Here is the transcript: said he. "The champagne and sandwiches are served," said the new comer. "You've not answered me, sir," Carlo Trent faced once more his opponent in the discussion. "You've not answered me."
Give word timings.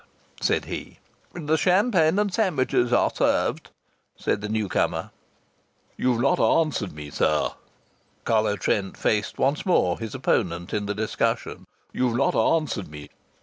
said 0.41 0.65
he. 0.65 0.97
"The 1.33 1.57
champagne 1.57 2.17
and 2.17 2.33
sandwiches 2.33 2.91
are 2.91 3.11
served," 3.13 3.69
said 4.17 4.41
the 4.41 4.49
new 4.49 4.67
comer. 4.67 5.11
"You've 5.95 6.19
not 6.21 6.39
answered 6.39 6.91
me, 6.91 7.11
sir," 7.11 7.49
Carlo 8.25 8.57
Trent 8.57 8.97
faced 8.97 9.37
once 9.37 9.63
more 9.63 9.99
his 9.99 10.15
opponent 10.15 10.73
in 10.73 10.87
the 10.87 10.95
discussion. 10.95 11.67
"You've 11.93 12.15
not 12.15 12.33
answered 12.35 12.87
me." 12.87 13.09